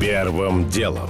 Первым 0.00 0.68
делом. 0.68 1.08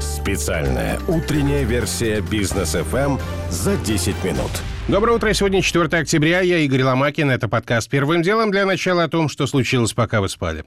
Специальная 0.00 1.00
утренняя 1.08 1.64
версия 1.64 2.20
бизнес 2.20 2.76
FM 2.76 3.20
за 3.50 3.76
10 3.76 4.22
минут. 4.22 4.50
Доброе 4.86 5.16
утро. 5.16 5.32
Сегодня 5.32 5.60
4 5.60 5.86
октября. 5.86 6.40
Я 6.40 6.58
Игорь 6.58 6.84
Ломакин. 6.84 7.30
Это 7.30 7.48
подкаст 7.48 7.90
«Первым 7.90 8.22
делом». 8.22 8.52
Для 8.52 8.64
начала 8.64 9.04
о 9.04 9.08
том, 9.08 9.28
что 9.28 9.46
случилось, 9.46 9.92
пока 9.92 10.20
вы 10.20 10.28
спали. 10.28 10.64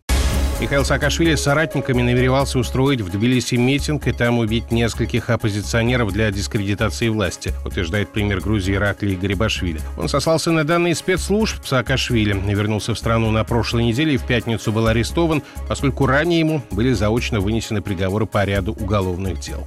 Михаил 0.62 0.86
Саакашвили 0.86 1.34
с 1.34 1.42
соратниками 1.42 2.04
намеревался 2.04 2.60
устроить 2.60 3.02
в 3.02 3.10
Тбилиси 3.10 3.56
митинг 3.56 4.06
и 4.06 4.12
там 4.12 4.38
убить 4.38 4.70
нескольких 4.70 5.32
оппозиционеров 5.32 6.14
для 6.14 6.30
дискредитации 6.30 7.10
власти, 7.10 7.52
утверждает 7.66 8.10
премьер 8.10 8.42
Грузии 8.42 8.76
Ираклий 8.76 9.16
Гарибашвили. 9.16 9.82
Он 9.98 10.08
сослался 10.08 10.52
на 10.52 10.64
данные 10.64 10.94
спецслужб 10.94 11.66
Саакашвили, 11.66 12.40
вернулся 12.48 12.94
в 12.94 13.00
страну 13.00 13.32
на 13.32 13.44
прошлой 13.44 13.86
неделе 13.86 14.14
и 14.14 14.18
в 14.18 14.24
пятницу 14.28 14.72
был 14.72 14.86
арестован, 14.86 15.42
поскольку 15.68 16.06
ранее 16.06 16.42
ему 16.42 16.62
были 16.70 16.94
заочно 16.94 17.40
вынесены 17.40 17.82
приговоры 17.82 18.28
по 18.28 18.44
ряду 18.46 18.74
уголовных 18.80 19.40
дел. 19.40 19.66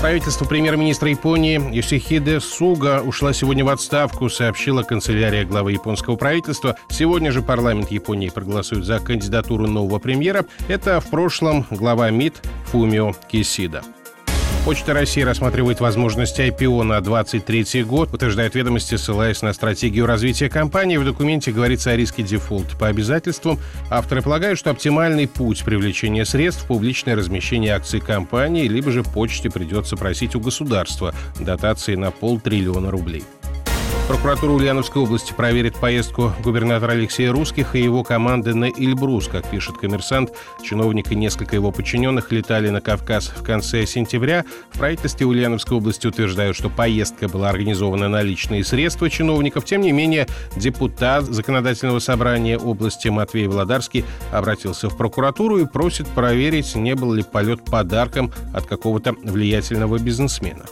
Правительство 0.00 0.44
премьер-министра 0.44 1.10
Японии 1.10 1.60
Йосихиде 1.74 2.38
Суга 2.40 3.02
ушла 3.02 3.32
сегодня 3.32 3.64
в 3.64 3.68
отставку, 3.70 4.28
сообщила 4.28 4.82
канцелярия 4.82 5.44
главы 5.44 5.72
японского 5.72 6.16
правительства. 6.16 6.76
Сегодня 6.88 7.32
же 7.32 7.42
парламент 7.42 7.90
Японии 7.90 8.28
проголосует 8.28 8.84
за 8.84 9.00
кандидатуру 9.00 9.66
нового 9.66 9.98
премьера. 9.98 10.44
Это 10.68 11.00
в 11.00 11.10
прошлом 11.10 11.66
глава 11.70 12.10
МИД 12.10 12.42
Фумио 12.66 13.14
Кисида. 13.28 13.82
Почта 14.66 14.94
России 14.94 15.20
рассматривает 15.20 15.78
возможность 15.78 16.40
IPO 16.40 16.82
на 16.82 17.00
2023 17.00 17.84
год, 17.84 18.12
утверждает 18.12 18.56
ведомости, 18.56 18.96
ссылаясь 18.96 19.40
на 19.40 19.52
стратегию 19.52 20.06
развития 20.06 20.48
компании. 20.48 20.96
В 20.96 21.04
документе 21.04 21.52
говорится 21.52 21.92
о 21.92 21.96
риске 21.96 22.24
дефолта. 22.24 22.76
По 22.76 22.88
обязательствам 22.88 23.60
авторы 23.90 24.22
полагают, 24.22 24.58
что 24.58 24.70
оптимальный 24.70 25.28
путь 25.28 25.62
привлечения 25.62 26.24
средств– 26.24 26.66
публичное 26.66 27.14
размещение 27.14 27.74
акций 27.74 28.00
компании, 28.00 28.66
либо 28.66 28.90
же 28.90 29.04
почте 29.04 29.50
придется 29.50 29.96
просить 29.96 30.34
у 30.34 30.40
государства 30.40 31.14
дотации 31.38 31.94
на 31.94 32.10
полтриллиона 32.10 32.90
рублей. 32.90 33.22
Прокуратура 34.08 34.52
Ульяновской 34.52 35.02
области 35.02 35.32
проверит 35.32 35.74
поездку 35.80 36.32
губернатора 36.44 36.92
Алексея 36.92 37.32
Русских 37.32 37.74
и 37.74 37.82
его 37.82 38.04
команды 38.04 38.54
на 38.54 38.66
Эльбрус. 38.66 39.26
Как 39.26 39.50
пишет 39.50 39.78
коммерсант, 39.78 40.30
чиновник 40.62 41.10
и 41.10 41.16
несколько 41.16 41.56
его 41.56 41.72
подчиненных 41.72 42.30
летали 42.30 42.68
на 42.68 42.80
Кавказ 42.80 43.32
в 43.36 43.42
конце 43.42 43.84
сентября. 43.84 44.44
В 44.70 44.78
правительстве 44.78 45.26
Ульяновской 45.26 45.76
области 45.76 46.06
утверждают, 46.06 46.56
что 46.56 46.70
поездка 46.70 47.28
была 47.28 47.50
организована 47.50 48.08
на 48.08 48.22
личные 48.22 48.62
средства 48.62 49.10
чиновников. 49.10 49.64
Тем 49.64 49.80
не 49.80 49.90
менее, 49.90 50.28
депутат 50.54 51.24
Законодательного 51.24 51.98
собрания 51.98 52.58
области 52.58 53.08
Матвей 53.08 53.48
Владарский 53.48 54.04
обратился 54.30 54.88
в 54.88 54.96
прокуратуру 54.96 55.58
и 55.58 55.66
просит 55.66 56.06
проверить, 56.06 56.76
не 56.76 56.94
был 56.94 57.12
ли 57.12 57.24
полет 57.24 57.64
подарком 57.64 58.32
от 58.54 58.66
какого-то 58.66 59.16
влиятельного 59.24 59.98
бизнесмена. 59.98 60.64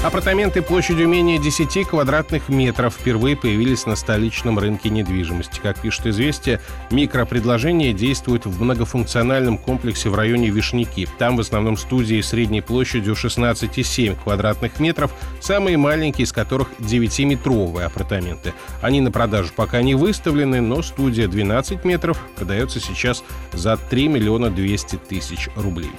Апартаменты 0.00 0.62
площадью 0.62 1.08
менее 1.08 1.38
10 1.38 1.88
квадратных 1.88 2.48
метров 2.48 2.94
впервые 2.94 3.36
появились 3.36 3.84
на 3.84 3.96
столичном 3.96 4.56
рынке 4.60 4.90
недвижимости. 4.90 5.58
Как 5.60 5.80
пишет 5.80 6.06
«Известия», 6.06 6.60
микропредложение 6.92 7.92
действует 7.92 8.46
в 8.46 8.62
многофункциональном 8.62 9.58
комплексе 9.58 10.08
в 10.08 10.14
районе 10.14 10.50
Вишняки. 10.50 11.08
Там 11.18 11.36
в 11.36 11.40
основном 11.40 11.76
студии 11.76 12.20
средней 12.20 12.60
площадью 12.60 13.14
16,7 13.14 14.16
квадратных 14.22 14.78
метров, 14.78 15.12
самые 15.40 15.76
маленькие 15.76 16.26
из 16.26 16.32
которых 16.32 16.68
9-метровые 16.78 17.82
апартаменты. 17.82 18.54
Они 18.80 19.00
на 19.00 19.10
продажу 19.10 19.50
пока 19.54 19.82
не 19.82 19.96
выставлены, 19.96 20.60
но 20.60 20.80
студия 20.80 21.26
12 21.26 21.84
метров 21.84 22.20
продается 22.36 22.78
сейчас 22.78 23.24
за 23.52 23.76
3 23.76 24.06
миллиона 24.06 24.48
200 24.48 24.94
тысяч 25.08 25.48
рублей. 25.56 25.90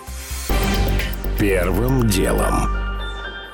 Первым 1.37 2.07
делом. 2.07 2.78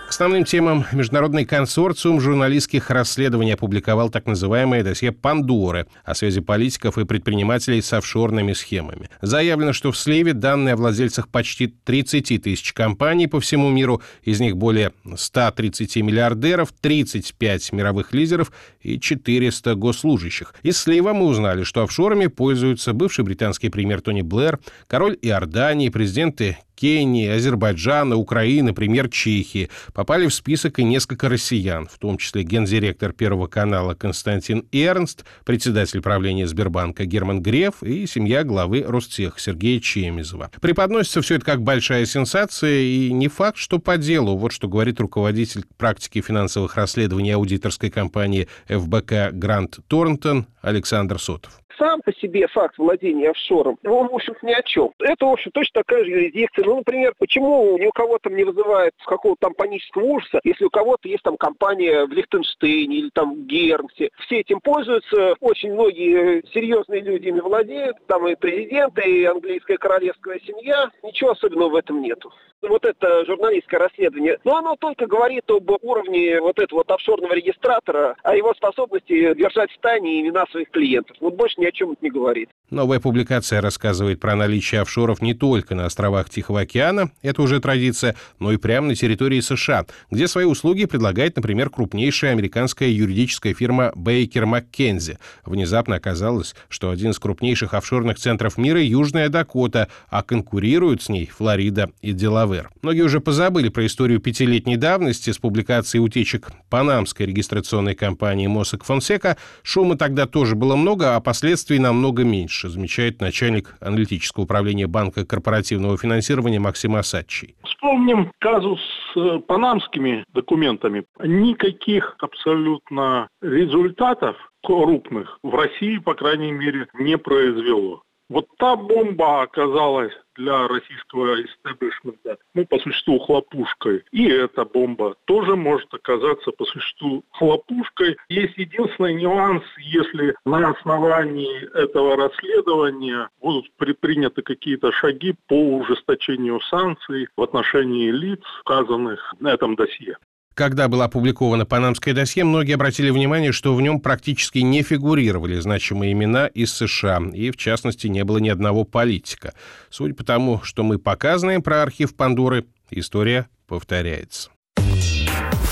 К 0.06 0.10
основным 0.10 0.46
темам 0.46 0.86
Международный 0.92 1.46
консорциум 1.46 2.22
журналистских 2.22 2.92
расследований 2.92 3.54
опубликовал 3.54 4.12
так 4.12 4.28
называемое 4.28 4.84
досье 4.84 5.12
Пандоры 5.12 5.88
о 6.04 6.14
связи 6.14 6.42
политиков 6.42 7.00
и 7.00 7.06
предпринимателей 7.06 7.82
с 7.82 7.92
офшорными 7.92 8.54
схемами. 8.54 9.10
Заявлено, 9.22 9.74
что 9.74 9.92
в 9.92 9.98
сливе 9.98 10.34
данные 10.34 10.76
о 10.76 10.78
владельцах 10.78 11.28
почти 11.28 11.68
30 11.68 12.44
тысяч 12.44 12.72
компаний 12.72 13.26
по 13.26 13.40
всему 13.40 13.72
миру, 13.72 14.02
из 14.22 14.40
них 14.40 14.56
более 14.58 14.94
130 15.16 15.98
миллиардеров, 15.98 16.72
35 16.80 17.74
мировых 17.74 18.14
лидеров 18.14 18.52
и 18.82 19.00
400 19.00 19.74
госслужащих. 19.74 20.54
Из 20.62 20.78
слива 20.78 21.14
мы 21.14 21.26
узнали, 21.26 21.64
что 21.64 21.82
офшорами 21.82 22.28
пользуются 22.28 22.94
бывший 22.94 23.26
британский 23.26 23.70
премьер 23.70 24.02
Тони 24.02 24.22
Блэр, 24.22 24.60
король 24.88 25.18
Иордании, 25.24 25.90
президенты 25.90 26.58
Кении, 26.76 27.30
Азербайджана, 27.30 28.16
Украины, 28.16 28.74
премьер 28.74 29.10
Чехии. 29.10 29.70
Попали 29.94 30.28
в 30.28 30.34
список 30.34 30.80
и 30.80 30.84
несколько 30.84 31.30
россиян, 31.30 31.88
в 31.88 31.98
том 31.98 32.18
числе 32.18 32.44
гендиректор 32.44 33.14
Первого 33.14 33.48
канала 33.48 33.94
Константин 33.96 34.66
Эрнст, 34.72 35.26
председатель 35.46 36.02
правления 36.02 36.48
Сбербанка 36.48 37.06
Герман 37.06 37.42
Греф 37.42 37.82
и 37.82 38.06
семья 38.06 38.44
главы 38.44 38.84
Ростех 38.86 39.40
Сергея 39.40 39.80
Чемизова. 39.80 40.52
Преподносится 40.62 41.22
все 41.22 41.36
это 41.36 41.46
как 41.46 41.62
большая 41.62 42.06
сенсация 42.06 42.82
и 42.82 43.12
не 43.12 43.28
факт, 43.28 43.58
что 43.58 43.80
по 43.80 43.98
делу. 43.98 44.38
Вот 44.38 44.52
что 44.52 44.68
говорит 44.68 45.00
руководитель 45.00 45.66
практики 45.78 46.22
финансовых 46.22 46.76
расследований 46.76 47.32
аудиторской 47.32 47.90
компании 47.90 48.48
ФБК 48.68 49.32
Грант 49.32 49.80
Торнтон 49.88 50.48
Александр 50.62 51.20
Сотов 51.20 51.62
сам 51.78 52.02
по 52.02 52.14
себе 52.14 52.48
факт 52.48 52.78
владения 52.78 53.30
офшором, 53.30 53.78
он, 53.86 54.08
в 54.08 54.16
общем 54.16 54.36
ни 54.42 54.54
о 54.54 54.62
чем. 54.64 54.92
Это, 55.00 55.26
в 55.26 55.32
общем, 55.32 55.52
точно 55.52 55.84
такая 55.84 56.04
же 56.04 56.12
юрисдикция. 56.12 56.66
Ну, 56.66 56.78
например, 56.78 57.14
почему 57.18 57.78
ни 57.78 57.86
у 57.86 57.92
кого 57.92 58.18
там 58.20 58.36
не 58.36 58.44
вызывает 58.44 58.94
какого-то 59.06 59.40
там 59.42 59.54
панического 59.54 60.04
ужаса, 60.04 60.40
если 60.44 60.66
у 60.66 60.70
кого-то 60.70 61.08
есть 61.08 61.24
там 61.24 61.38
компания 61.38 62.06
в 62.06 62.12
Лихтенштейне 62.12 62.98
или 62.98 63.10
там 63.14 63.36
в 63.36 63.46
Гернсе. 63.46 64.10
Все 64.26 64.40
этим 64.40 64.60
пользуются, 64.62 65.36
очень 65.40 65.74
многие 65.74 66.44
серьезные 66.54 67.02
люди 67.02 67.28
ими 67.28 67.40
владеют, 67.40 67.98
там 68.08 68.28
и 68.28 68.36
президент, 68.36 68.98
и 69.00 69.26
английская 69.26 69.78
королевская 69.78 70.40
семья. 70.46 70.90
Ничего 71.04 71.32
особенного 71.32 71.70
в 71.70 71.76
этом 71.76 72.02
нету 72.02 72.32
вот 72.62 72.86
это 72.86 73.26
журналистское 73.26 73.80
расследование, 73.80 74.40
но 74.44 74.58
оно 74.58 74.76
только 74.76 75.08
говорит 75.08 75.50
об 75.50 75.70
уровне 75.82 76.40
вот 76.42 76.60
этого 76.60 76.80
вот 76.80 76.92
офшорного 76.92 77.34
регистратора, 77.34 78.16
о 78.24 78.36
его 78.36 78.54
способности 78.54 79.34
держать 79.36 79.72
в 79.72 79.80
тайне 79.80 80.22
имена 80.22 80.46
своих 80.52 80.70
клиентов. 80.72 81.18
Вот 81.20 81.36
больше 81.36 81.60
о 81.68 81.72
чем 81.72 81.92
это 81.92 82.00
не 82.02 82.10
говорит. 82.10 82.50
Новая 82.70 83.00
публикация 83.00 83.62
рассказывает 83.62 84.20
про 84.20 84.36
наличие 84.36 84.82
офшоров 84.82 85.22
не 85.22 85.34
только 85.34 85.76
на 85.76 85.86
островах 85.86 86.30
Тихого 86.30 86.62
океана, 86.62 87.12
это 87.22 87.42
уже 87.42 87.60
традиция, 87.60 88.16
но 88.40 88.52
и 88.52 88.58
прямо 88.58 88.88
на 88.88 88.96
территории 88.96 89.40
США, 89.40 89.86
где 90.10 90.28
свои 90.28 90.46
услуги 90.46 90.86
предлагает, 90.86 91.36
например, 91.36 91.70
крупнейшая 91.70 92.32
американская 92.32 92.90
юридическая 92.90 93.54
фирма 93.54 93.92
Бейкер 93.96 94.46
Маккензи. 94.46 95.20
Внезапно 95.46 95.96
оказалось, 95.96 96.56
что 96.70 96.90
один 96.90 97.12
из 97.12 97.20
крупнейших 97.20 97.74
офшорных 97.74 98.18
центров 98.18 98.58
мира– 98.58 98.82
Южная 98.82 99.30
Дакота, 99.30 99.88
а 100.10 100.24
конкурируют 100.24 101.04
с 101.04 101.10
ней 101.10 101.28
Флорида 101.28 101.92
и 102.02 102.14
Делавер. 102.14 102.70
Многие 102.82 103.02
уже 103.02 103.20
позабыли 103.20 103.70
про 103.70 103.86
историю 103.86 104.20
пятилетней 104.20 104.78
давности 104.78 105.32
с 105.32 105.38
публикацией 105.38 106.04
утечек 106.04 106.50
панамской 106.70 107.26
регистрационной 107.26 107.96
компании 107.96 108.48
Mossack 108.48 108.82
Fonseca. 108.88 109.38
Шума 109.64 109.98
тогда 109.98 110.26
тоже 110.26 110.56
было 110.56 110.76
много, 110.76 111.16
а 111.16 111.20
последствий 111.56 111.80
намного 111.80 112.26
меньше 112.26 112.68
замечает 112.68 113.22
начальник 113.22 113.78
аналитического 113.80 114.44
управления 114.44 114.88
Банка 114.88 115.26
корпоративного 115.26 115.98
финансирования 115.98 116.60
Максим 116.60 116.98
Асадчий. 116.98 117.56
Вспомним 117.64 118.30
казус 118.40 118.82
с 119.14 119.18
э, 119.18 119.40
панамскими 119.40 120.26
документами. 120.34 121.06
Никаких 121.24 122.18
абсолютно 122.20 123.30
результатов 123.42 124.36
крупных 124.66 125.40
в 125.44 125.56
России, 125.56 125.98
по 126.00 126.14
крайней 126.14 126.52
мере, 126.52 126.88
не 127.00 127.18
произвело. 127.18 128.02
Вот 128.30 128.48
та 128.58 128.76
бомба 128.76 129.44
оказалась 129.44 130.14
для 130.36 130.68
российского 130.68 131.42
истеблишмента, 131.44 132.38
ну, 132.54 132.66
по 132.66 132.80
существу, 132.80 133.20
хлопушкой. 133.20 134.04
И 134.12 134.28
эта 134.28 134.66
бомба 134.66 135.16
тоже 135.26 135.56
может 135.56 135.94
оказаться 135.94 136.52
по 136.52 136.66
существу 136.66 137.24
хлопушкой. 137.32 138.18
Есть 138.30 138.58
единственный 138.58 139.14
нюанс, 139.14 139.64
если 139.78 140.36
на 140.46 140.70
основании 140.70 141.64
этого 141.76 142.18
расследования 142.18 143.30
будут 143.40 143.72
предприняты 143.78 144.42
какие-то 144.42 144.92
шаги 144.92 145.36
по 145.48 145.78
ужесточению 145.78 146.60
санкций 146.62 147.28
в 147.38 147.42
отношении 147.42 148.10
лиц, 148.10 148.42
указанных 148.62 149.36
на 149.40 149.54
этом 149.54 149.76
досье. 149.76 150.18
Когда 150.56 150.88
было 150.88 151.04
опубликовано 151.04 151.66
панамское 151.66 152.14
досье, 152.14 152.46
многие 152.46 152.76
обратили 152.76 153.10
внимание, 153.10 153.52
что 153.52 153.76
в 153.76 153.82
нем 153.82 154.00
практически 154.00 154.60
не 154.60 154.84
фигурировали 154.84 155.60
значимые 155.60 156.14
имена 156.14 156.48
из 156.48 156.74
США, 156.74 157.22
и, 157.34 157.52
в 157.52 157.58
частности, 157.58 158.08
не 158.08 158.24
было 158.24 158.38
ни 158.38 158.48
одного 158.48 158.86
политика. 158.86 159.54
Судя 159.90 160.16
по 160.16 160.24
тому, 160.24 160.62
что 160.64 160.84
мы 160.84 160.98
показываем 160.98 161.62
про 161.62 161.84
архив 161.84 162.16
Пандоры, 162.16 162.66
история 162.90 163.50
повторяется. 163.68 164.50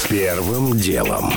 Первым 0.10 0.78
делом. 0.78 1.32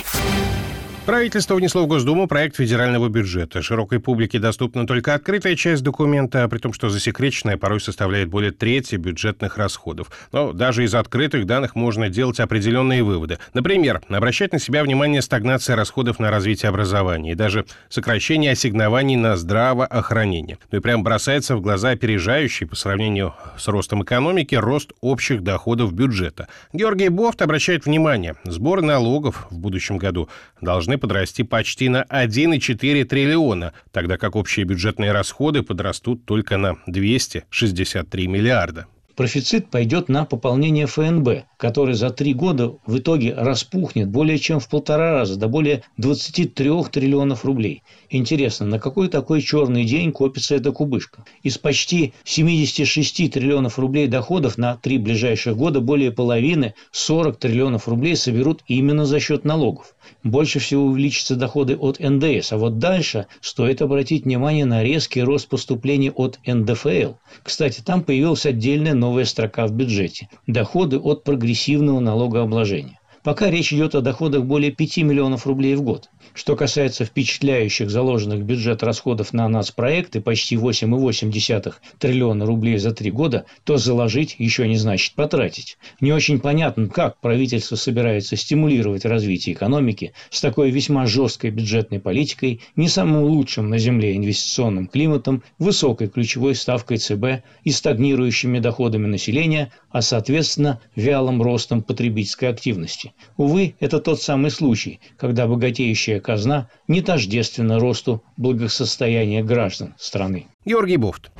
Правительство 1.07 1.55
внесло 1.55 1.83
в 1.83 1.87
Госдуму 1.87 2.27
проект 2.27 2.57
федерального 2.57 3.07
бюджета. 3.07 3.61
Широкой 3.61 4.01
публике 4.01 4.39
доступна 4.39 4.85
только 4.85 5.13
открытая 5.13 5.55
часть 5.55 5.81
документа, 5.81 6.45
при 6.49 6.57
том, 6.57 6.73
что 6.73 6.89
засекреченная 6.89 7.55
порой 7.55 7.79
составляет 7.79 8.27
более 8.27 8.51
трети 8.51 8.95
бюджетных 8.97 9.57
расходов. 9.57 10.11
Но 10.33 10.51
даже 10.51 10.83
из 10.83 10.93
открытых 10.93 11.45
данных 11.45 11.75
можно 11.75 12.09
делать 12.09 12.41
определенные 12.41 13.03
выводы. 13.03 13.39
Например, 13.53 14.01
обращать 14.09 14.51
на 14.51 14.59
себя 14.59 14.83
внимание 14.83 15.21
стагнация 15.21 15.77
расходов 15.77 16.19
на 16.19 16.29
развитие 16.29 16.67
образования 16.67 17.31
и 17.31 17.35
даже 17.35 17.65
сокращение 17.87 18.51
ассигнований 18.51 19.15
на 19.15 19.37
здравоохранение. 19.37 20.57
Ну 20.73 20.79
и 20.79 20.81
прям 20.81 21.03
бросается 21.03 21.55
в 21.55 21.61
глаза 21.61 21.91
опережающий 21.91 22.67
по 22.67 22.75
сравнению 22.75 23.33
с 23.57 23.65
ростом 23.69 24.03
экономики 24.03 24.55
рост 24.55 24.91
общих 24.99 25.41
доходов 25.41 25.93
бюджета. 25.93 26.49
Георгий 26.73 27.07
Бофт 27.07 27.41
обращает 27.41 27.85
внимание, 27.85 28.35
сборы 28.43 28.81
налогов 28.81 29.47
в 29.49 29.57
будущем 29.57 29.97
году 29.97 30.27
должны 30.59 30.96
подрасти 30.97 31.43
почти 31.43 31.89
на 31.89 32.03
1,4 32.03 33.03
триллиона, 33.05 33.73
тогда 33.91 34.17
как 34.17 34.35
общие 34.35 34.65
бюджетные 34.65 35.11
расходы 35.11 35.63
подрастут 35.63 36.25
только 36.25 36.57
на 36.57 36.77
263 36.87 38.27
миллиарда. 38.27 38.87
Профицит 39.17 39.71
пойдет 39.71 40.09
на 40.09 40.25
пополнение 40.25 40.85
ФНБ, 40.85 41.45
который 41.57 41.95
за 41.95 42.11
три 42.11 42.35
года 42.35 42.75
в 42.85 42.99
итоге 42.99 43.33
распухнет 43.33 44.07
более 44.09 44.37
чем 44.37 44.59
в 44.59 44.69
полтора 44.69 45.11
раза, 45.11 45.37
до 45.37 45.47
более 45.47 45.81
23 45.97 46.83
триллионов 46.91 47.43
рублей. 47.43 47.81
Интересно, 48.11 48.67
на 48.67 48.79
какой 48.79 49.07
такой 49.07 49.41
черный 49.41 49.85
день 49.85 50.11
копится 50.11 50.53
эта 50.53 50.71
кубышка? 50.71 51.25
Из 51.41 51.57
почти 51.57 52.13
76 52.25 53.31
триллионов 53.31 53.79
рублей 53.79 54.05
доходов 54.05 54.59
на 54.59 54.75
три 54.75 54.99
ближайших 54.99 55.57
года 55.57 55.81
более 55.81 56.11
половины, 56.11 56.75
40 56.91 57.37
триллионов 57.39 57.87
рублей 57.87 58.15
соберут 58.15 58.61
именно 58.67 59.07
за 59.07 59.19
счет 59.19 59.45
налогов. 59.45 59.95
Больше 60.23 60.59
всего 60.59 60.85
увеличатся 60.85 61.35
доходы 61.35 61.75
от 61.75 61.99
НДС, 61.99 62.53
а 62.53 62.57
вот 62.57 62.77
дальше 62.77 63.25
стоит 63.41 63.81
обратить 63.81 64.25
внимание 64.25 64.65
на 64.65 64.83
резкий 64.83 65.23
рост 65.23 65.49
поступлений 65.49 66.11
от 66.11 66.39
НДФЛ. 66.45 67.13
Кстати, 67.43 67.81
там 67.81 68.03
появилась 68.03 68.45
отдельная 68.45 68.93
новая 68.93 69.06
строка 69.25 69.67
в 69.67 69.71
бюджете– 69.71 70.29
доходы 70.47 70.97
от 70.97 71.23
прогрессивного 71.23 71.99
налогообложения. 71.99 72.99
Пока 73.23 73.49
речь 73.49 73.73
идет 73.73 73.93
о 73.95 74.01
доходах 74.01 74.45
более 74.45 74.71
5 74.71 74.97
миллионов 74.99 75.45
рублей 75.45 75.75
в 75.75 75.81
год. 75.81 76.09
Что 76.33 76.55
касается 76.55 77.05
впечатляющих 77.05 77.89
заложенных 77.89 78.39
в 78.39 78.43
бюджет 78.43 78.83
расходов 78.83 79.33
на 79.33 79.47
нацпроекты 79.47 80.21
почти 80.21 80.55
8,8 80.55 81.73
триллиона 81.99 82.45
рублей 82.45 82.77
за 82.77 82.91
три 82.91 83.11
года, 83.11 83.45
то 83.63 83.77
заложить 83.77 84.35
еще 84.37 84.67
не 84.67 84.77
значит 84.77 85.13
потратить. 85.15 85.77
Не 85.99 86.13
очень 86.13 86.39
понятно, 86.39 86.87
как 86.87 87.19
правительство 87.19 87.75
собирается 87.75 88.35
стимулировать 88.35 89.05
развитие 89.05 89.55
экономики 89.55 90.13
с 90.29 90.41
такой 90.41 90.71
весьма 90.71 91.05
жесткой 91.05 91.51
бюджетной 91.51 91.99
политикой, 91.99 92.61
не 92.75 92.87
самым 92.87 93.23
лучшим 93.23 93.69
на 93.69 93.77
Земле 93.77 94.15
инвестиционным 94.15 94.87
климатом, 94.87 95.43
высокой 95.59 96.07
ключевой 96.07 96.55
ставкой 96.55 96.97
ЦБ 96.97 97.43
и 97.63 97.71
стагнирующими 97.71 98.59
доходами 98.59 99.07
населения, 99.07 99.71
а 99.89 100.01
соответственно 100.01 100.81
вялым 100.95 101.41
ростом 101.41 101.81
потребительской 101.81 102.49
активности. 102.49 103.13
Увы, 103.37 103.75
это 103.79 103.99
тот 103.99 104.21
самый 104.21 104.51
случай, 104.51 104.99
когда 105.17 105.47
богатеющая 105.47 106.16
казна 106.19 106.69
не 106.87 107.01
тождественна 107.01 107.79
росту 107.79 108.23
благосостояния 108.37 109.43
граждан 109.43 109.93
страны. 109.97 110.47
Георгий 110.65 110.97
Буфт. 110.97 111.31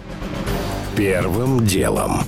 Первым 0.96 1.66
делом. 1.66 2.22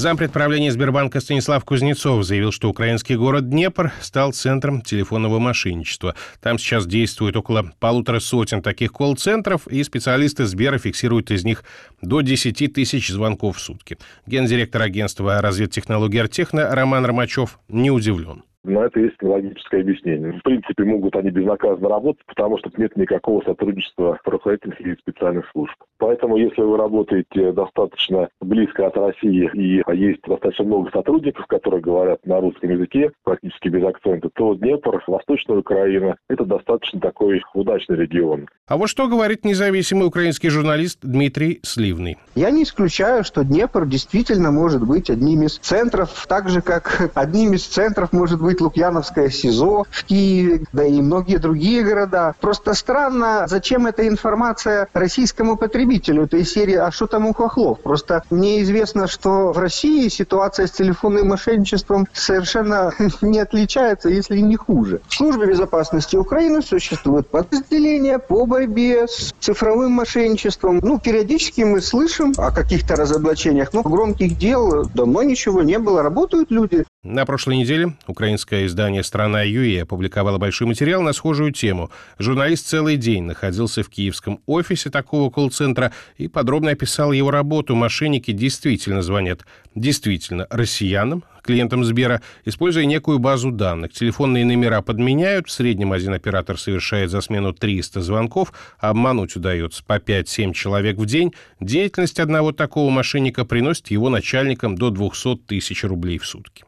Зампред 0.00 0.32
правления 0.32 0.72
Сбербанка 0.72 1.20
Станислав 1.20 1.62
Кузнецов 1.62 2.24
заявил, 2.24 2.52
что 2.52 2.70
украинский 2.70 3.16
город 3.16 3.50
Днепр 3.50 3.92
стал 4.00 4.32
центром 4.32 4.80
телефонного 4.80 5.38
мошенничества. 5.38 6.14
Там 6.40 6.58
сейчас 6.58 6.86
действует 6.86 7.36
около 7.36 7.70
полутора 7.78 8.18
сотен 8.18 8.62
таких 8.62 8.92
колл-центров, 8.92 9.68
и 9.68 9.84
специалисты 9.84 10.46
Сбера 10.46 10.78
фиксируют 10.78 11.30
из 11.30 11.44
них 11.44 11.64
до 12.00 12.22
10 12.22 12.72
тысяч 12.72 13.10
звонков 13.10 13.58
в 13.58 13.60
сутки. 13.60 13.98
Гендиректор 14.24 14.80
агентства 14.80 15.42
разведтехнологий 15.42 16.22
Артехна 16.22 16.74
Роман 16.74 17.04
Ромачев 17.04 17.58
не 17.68 17.90
удивлен. 17.90 18.44
На 18.62 18.80
это 18.80 19.00
есть 19.00 19.22
логическое 19.22 19.80
объяснение. 19.80 20.32
В 20.32 20.42
принципе, 20.42 20.84
могут 20.84 21.16
они 21.16 21.30
безнаказанно 21.30 21.88
работать, 21.88 22.24
потому 22.26 22.58
что 22.58 22.70
нет 22.76 22.94
никакого 22.96 23.42
сотрудничества 23.42 24.18
правоохранительных 24.22 24.80
и 24.80 24.96
специальных 24.96 25.48
служб. 25.50 25.74
Поэтому, 25.98 26.36
если 26.36 26.62
вы 26.62 26.76
работаете 26.76 27.52
достаточно 27.52 28.28
близко 28.40 28.86
от 28.86 28.96
России 28.96 29.50
и 29.54 29.82
есть 29.96 30.20
достаточно 30.26 30.64
много 30.64 30.90
сотрудников, 30.90 31.46
которые 31.46 31.80
говорят 31.80 32.24
на 32.26 32.40
русском 32.40 32.70
языке, 32.70 33.10
практически 33.24 33.68
без 33.68 33.84
акцента, 33.84 34.28
то 34.34 34.54
Днепр, 34.54 35.02
Восточная 35.06 35.58
Украина– 35.58 36.16
это 36.28 36.44
достаточно 36.44 37.00
такой 37.00 37.42
удачный 37.54 37.96
регион. 37.96 38.46
А 38.66 38.76
вот 38.76 38.88
что 38.88 39.08
говорит 39.08 39.44
независимый 39.44 40.06
украинский 40.06 40.48
журналист 40.48 41.00
Дмитрий 41.02 41.60
Сливный. 41.62 42.18
Я 42.34 42.50
не 42.50 42.64
исключаю, 42.64 43.24
что 43.24 43.44
Днепр 43.44 43.86
действительно 43.86 44.50
может 44.50 44.86
быть 44.86 45.10
одним 45.10 45.42
из 45.42 45.58
центров, 45.58 46.26
так 46.28 46.48
же, 46.48 46.60
как 46.60 47.10
одним 47.14 47.54
из 47.54 47.66
центров 47.66 48.12
может 48.12 48.40
быть 48.40 48.49
быть 48.50 48.60
Лукьяновское 48.60 49.30
СИЗО 49.30 49.84
в 49.88 50.04
Киеве, 50.04 50.64
да 50.72 50.84
и 50.84 51.00
многие 51.00 51.36
другие 51.36 51.84
города. 51.84 52.34
Просто 52.40 52.74
странно, 52.74 53.46
зачем 53.46 53.86
эта 53.86 54.08
информация 54.08 54.88
российскому 54.92 55.56
потребителю 55.56 56.24
этой 56.24 56.44
серии, 56.44 56.74
а 56.74 56.90
что 56.90 57.06
там 57.06 57.26
у 57.26 57.32
хохлов? 57.32 57.80
Просто 57.80 58.24
мне 58.30 58.62
известно, 58.62 59.06
что 59.06 59.52
в 59.52 59.58
России 59.58 60.08
ситуация 60.08 60.66
с 60.66 60.72
телефонным 60.72 61.28
мошенничеством 61.28 62.08
совершенно 62.12 62.92
не 63.22 63.38
отличается, 63.38 64.08
если 64.08 64.38
не 64.38 64.56
хуже. 64.56 65.00
В 65.06 65.14
службе 65.14 65.46
безопасности 65.46 66.16
Украины 66.16 66.60
существует 66.60 67.28
подразделение 67.28 68.18
по 68.18 68.46
борьбе 68.46 69.06
с 69.06 69.32
цифровым 69.38 69.92
мошенничеством. 69.92 70.80
Ну, 70.82 70.98
периодически 70.98 71.60
мы 71.60 71.80
слышим 71.80 72.32
о 72.36 72.50
каких-то 72.50 72.96
разоблачениях, 72.96 73.72
но 73.72 73.82
громких 73.82 74.36
дел 74.36 74.86
давно 74.92 75.22
ничего 75.22 75.62
не 75.62 75.78
было. 75.78 76.02
Работают 76.02 76.50
люди. 76.50 76.84
На 77.02 77.24
прошлой 77.24 77.56
неделе 77.56 77.94
украинское 78.06 78.66
издание 78.66 79.02
«Страна 79.02 79.42
ЮИ» 79.42 79.78
опубликовало 79.78 80.36
большой 80.36 80.66
материал 80.66 81.00
на 81.00 81.14
схожую 81.14 81.50
тему. 81.50 81.90
Журналист 82.18 82.66
целый 82.66 82.98
день 82.98 83.24
находился 83.24 83.82
в 83.82 83.88
киевском 83.88 84.42
офисе 84.44 84.90
такого 84.90 85.30
колл-центра 85.30 85.94
и 86.18 86.28
подробно 86.28 86.72
описал 86.72 87.12
его 87.12 87.30
работу. 87.30 87.74
Мошенники 87.74 88.32
действительно 88.32 89.00
звонят 89.00 89.46
действительно 89.74 90.46
россиянам, 90.50 91.24
клиентам 91.42 91.84
Сбера, 91.84 92.22
используя 92.44 92.84
некую 92.84 93.18
базу 93.18 93.50
данных. 93.50 93.92
Телефонные 93.92 94.44
номера 94.44 94.82
подменяют, 94.82 95.48
в 95.48 95.50
среднем 95.50 95.92
один 95.92 96.14
оператор 96.14 96.58
совершает 96.58 97.10
за 97.10 97.20
смену 97.20 97.52
300 97.52 98.00
звонков, 98.00 98.52
обмануть 98.78 99.36
удается 99.36 99.82
по 99.84 99.98
5-7 99.98 100.52
человек 100.52 100.96
в 100.96 101.06
день. 101.06 101.32
Деятельность 101.60 102.20
одного 102.20 102.52
такого 102.52 102.90
мошенника 102.90 103.44
приносит 103.44 103.90
его 103.90 104.08
начальникам 104.08 104.76
до 104.76 104.90
200 104.90 105.36
тысяч 105.46 105.84
рублей 105.84 106.18
в 106.18 106.26
сутки. 106.26 106.64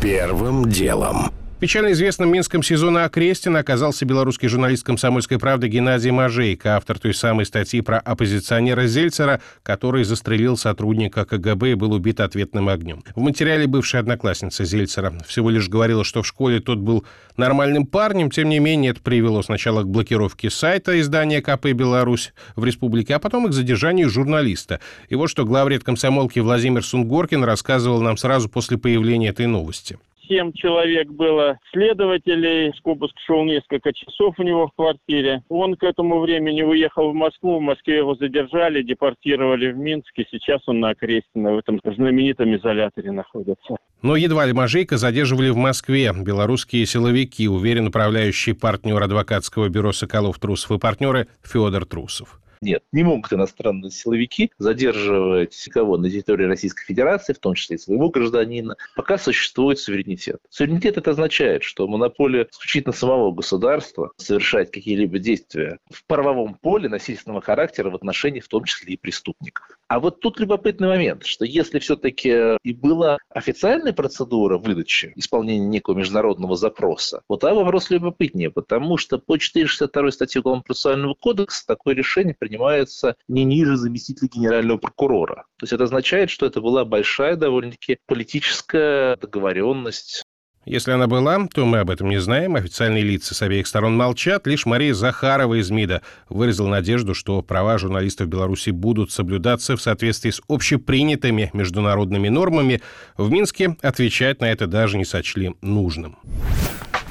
Первым 0.00 0.68
делом. 0.68 1.32
Печально 1.58 1.92
известным 1.92 2.30
минском 2.30 2.62
сезона 2.62 3.04
Окрестина 3.04 3.60
оказался 3.60 4.04
белорусский 4.04 4.46
журналист 4.46 4.84
«Комсомольской 4.84 5.38
правды» 5.38 5.68
Геннадий 5.68 6.10
Мажейко, 6.10 6.76
автор 6.76 6.98
той 6.98 7.14
самой 7.14 7.46
статьи 7.46 7.80
про 7.80 7.98
оппозиционера 7.98 8.86
Зельцера, 8.86 9.40
который 9.62 10.04
застрелил 10.04 10.58
сотрудника 10.58 11.24
КГБ 11.24 11.70
и 11.70 11.74
был 11.74 11.94
убит 11.94 12.20
ответным 12.20 12.68
огнем. 12.68 13.02
В 13.14 13.20
материале 13.20 13.66
бывшая 13.66 14.00
одноклассница 14.00 14.66
Зельцера 14.66 15.14
всего 15.26 15.48
лишь 15.48 15.70
говорила, 15.70 16.04
что 16.04 16.22
в 16.22 16.26
школе 16.26 16.60
тот 16.60 16.76
был 16.76 17.06
нормальным 17.38 17.86
парнем, 17.86 18.30
тем 18.30 18.50
не 18.50 18.58
менее 18.58 18.90
это 18.90 19.00
привело 19.00 19.42
сначала 19.42 19.82
к 19.82 19.88
блокировке 19.88 20.50
сайта 20.50 21.00
издания 21.00 21.40
КП 21.40 21.68
«Беларусь» 21.68 22.34
в 22.54 22.66
республике, 22.66 23.14
а 23.14 23.18
потом 23.18 23.46
и 23.46 23.48
к 23.48 23.54
задержанию 23.54 24.10
журналиста. 24.10 24.80
И 25.08 25.14
вот 25.14 25.28
что 25.28 25.46
главред 25.46 25.84
комсомолки 25.84 26.38
Владимир 26.38 26.84
Сунгоркин 26.84 27.42
рассказывал 27.44 28.02
нам 28.02 28.18
сразу 28.18 28.50
после 28.50 28.76
появления 28.76 29.30
этой 29.30 29.46
новости 29.46 29.96
семь 30.28 30.52
человек 30.52 31.08
было 31.08 31.58
следователей. 31.72 32.72
Обыск 32.84 33.14
шел 33.26 33.44
несколько 33.44 33.92
часов 33.92 34.34
у 34.38 34.42
него 34.42 34.68
в 34.68 34.72
квартире. 34.76 35.42
Он 35.48 35.74
к 35.74 35.82
этому 35.82 36.20
времени 36.20 36.62
уехал 36.62 37.10
в 37.10 37.14
Москву. 37.14 37.58
В 37.58 37.62
Москве 37.62 37.98
его 37.98 38.14
задержали, 38.14 38.82
депортировали 38.82 39.72
в 39.72 39.76
Минск. 39.76 40.12
И 40.16 40.26
сейчас 40.30 40.60
он 40.66 40.80
на 40.80 40.90
Окрестино 40.90 41.52
в 41.52 41.58
этом 41.58 41.80
знаменитом 41.84 42.54
изоляторе 42.56 43.12
находится. 43.12 43.76
Но 44.02 44.16
едва 44.16 44.46
ли 44.46 44.52
Мажейка 44.52 44.96
задерживали 44.96 45.50
в 45.50 45.56
Москве. 45.56 46.12
Белорусские 46.14 46.86
силовики, 46.86 47.48
уверен 47.48 47.88
управляющий 47.88 48.52
партнер 48.52 49.02
адвокатского 49.02 49.68
бюро 49.68 49.92
«Соколов 49.92 50.38
Трусов» 50.38 50.70
и 50.72 50.78
партнеры 50.78 51.28
Федор 51.42 51.84
Трусов. 51.86 52.40
Нет, 52.60 52.82
не 52.92 53.02
могут 53.02 53.32
иностранные 53.32 53.90
силовики 53.90 54.50
задерживать 54.58 55.62
никого 55.66 55.96
на 55.96 56.10
территории 56.10 56.44
Российской 56.44 56.84
Федерации, 56.84 57.32
в 57.32 57.38
том 57.38 57.54
числе 57.54 57.76
и 57.76 57.78
своего 57.78 58.10
гражданина, 58.10 58.76
пока 58.94 59.18
существует 59.18 59.78
суверенитет. 59.78 60.40
Суверенитет 60.50 60.96
это 60.96 61.10
означает, 61.10 61.62
что 61.62 61.86
монополия 61.86 62.48
исключительно 62.50 62.92
самого 62.92 63.32
государства 63.32 64.12
совершать 64.16 64.70
какие-либо 64.70 65.18
действия 65.18 65.78
в 65.90 66.04
правовом 66.06 66.54
поле 66.54 66.88
насильственного 66.88 67.40
характера 67.40 67.90
в 67.90 67.94
отношении 67.94 68.40
в 68.40 68.48
том 68.48 68.64
числе 68.64 68.94
и 68.94 68.96
преступников. 68.96 69.78
А 69.88 70.00
вот 70.00 70.20
тут 70.20 70.40
любопытный 70.40 70.88
момент, 70.88 71.24
что 71.24 71.44
если 71.44 71.78
все-таки 71.78 72.56
и 72.62 72.72
была 72.72 73.18
официальная 73.28 73.92
процедура 73.92 74.58
выдачи, 74.58 75.12
исполнения 75.14 75.66
некого 75.66 75.96
международного 75.96 76.56
запроса, 76.56 77.22
вот 77.28 77.44
а 77.44 77.54
вопрос 77.54 77.90
любопытнее, 77.90 78.50
потому 78.50 78.96
что 78.96 79.18
по 79.18 79.38
462 79.38 80.10
статье 80.10 80.40
Уголовного 80.40 80.64
процессуального 80.64 81.14
кодекса 81.14 81.66
такое 81.66 81.94
решение 81.94 82.34
принимается 82.46 83.16
не 83.28 83.44
ниже 83.44 83.76
заместителя 83.76 84.28
генерального 84.28 84.78
прокурора. 84.78 85.46
То 85.58 85.64
есть 85.64 85.72
это 85.72 85.84
означает, 85.84 86.30
что 86.30 86.46
это 86.46 86.60
была 86.60 86.84
большая 86.84 87.36
довольно-таки 87.36 87.98
политическая 88.06 89.16
договоренность 89.16 90.22
если 90.68 90.90
она 90.90 91.06
была, 91.06 91.46
то 91.46 91.64
мы 91.64 91.78
об 91.78 91.90
этом 91.90 92.08
не 92.08 92.20
знаем. 92.20 92.56
Официальные 92.56 93.04
лица 93.04 93.36
с 93.36 93.42
обеих 93.42 93.68
сторон 93.68 93.96
молчат. 93.96 94.48
Лишь 94.48 94.66
Мария 94.66 94.94
Захарова 94.94 95.54
из 95.60 95.70
МИДа 95.70 96.02
выразила 96.28 96.66
надежду, 96.66 97.14
что 97.14 97.40
права 97.40 97.78
журналистов 97.78 98.26
Беларуси 98.26 98.70
будут 98.70 99.12
соблюдаться 99.12 99.76
в 99.76 99.80
соответствии 99.80 100.30
с 100.30 100.42
общепринятыми 100.48 101.50
международными 101.52 102.28
нормами. 102.30 102.82
В 103.16 103.30
Минске 103.30 103.76
отвечать 103.80 104.40
на 104.40 104.50
это 104.50 104.66
даже 104.66 104.98
не 104.98 105.04
сочли 105.04 105.54
нужным. 105.62 106.18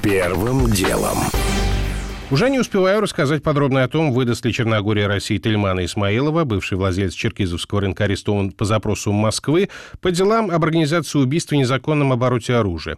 Первым 0.02 0.70
делом. 0.70 1.16
Уже 2.28 2.50
не 2.50 2.58
успеваю 2.58 3.00
рассказать 3.00 3.44
подробно 3.44 3.84
о 3.84 3.88
том, 3.88 4.12
выдаст 4.12 4.44
ли 4.44 4.52
Черногория 4.52 5.06
России 5.06 5.38
Тельмана 5.38 5.84
Исмаилова, 5.84 6.42
бывший 6.42 6.76
владелец 6.76 7.14
Черкизовского 7.14 7.82
рынка, 7.82 8.02
арестован 8.02 8.50
по 8.50 8.64
запросу 8.64 9.12
Москвы 9.12 9.68
по 10.00 10.10
делам 10.10 10.50
об 10.50 10.64
организации 10.64 11.20
убийства 11.20 11.54
и 11.54 11.58
незаконном 11.58 12.12
обороте 12.12 12.54
оружия. 12.54 12.96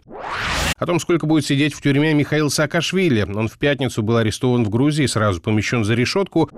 О 0.77 0.85
том, 0.87 0.99
сколько 0.99 1.27
будет 1.27 1.45
сидеть 1.45 1.75
в 1.75 1.81
тюрьме 1.81 2.13
Михаил 2.13 2.49
Саакашвили. 2.49 3.21
Он 3.21 3.49
в 3.49 3.59
пятницу 3.59 4.01
был 4.01 4.17
арестован 4.17 4.63
в 4.63 4.69
Грузии 4.69 5.03
и 5.03 5.07
сразу 5.07 5.41
помещен 5.41 5.83
за 5.83 5.93
решетку. 5.93 6.49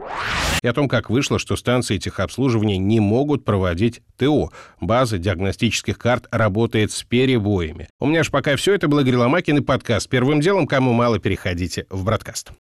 И 0.63 0.68
о 0.68 0.74
том, 0.74 0.88
как 0.88 1.10
вышло, 1.10 1.40
что 1.40 1.58
станции 1.58 1.98
техобслуживания 1.98 2.78
не 2.78 3.00
могут 3.00 3.44
проводить 3.44 4.01
ТО. 4.18 4.51
База 4.80 5.18
диагностических 5.18 5.98
карт 5.98 6.28
работает 6.32 6.92
с 6.92 7.04
перебоями. 7.04 7.90
У 8.00 8.06
меня 8.06 8.24
же 8.24 8.32
пока 8.32 8.56
все. 8.56 8.74
Это 8.75 8.88
был 8.88 9.00
Игорь 9.00 9.16
Ломакин 9.16 9.58
и 9.58 9.62
подкаст. 9.62 10.08
Первым 10.08 10.40
делом, 10.40 10.68
кому 10.68 10.94
мало, 10.94 11.20
переходите 11.20 11.88
в 11.90 12.06
бродкаст. 12.06 12.51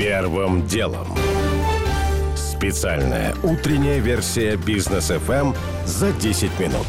Первым 0.00 0.66
делом. 0.66 1.08
Специальная 2.34 3.34
утренняя 3.42 3.98
версия 3.98 4.56
бизнес 4.56 5.10
FM 5.10 5.54
за 5.84 6.12
10 6.12 6.58
минут. 6.58 6.86